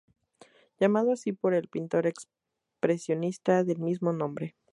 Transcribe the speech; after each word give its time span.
Llamado 0.79 1.11
así 1.11 1.31
por 1.31 1.53
el 1.53 1.67
pintor 1.67 2.07
expresionista 2.07 3.63
del 3.63 3.77
mismo 3.77 4.11
nombre. 4.13 4.55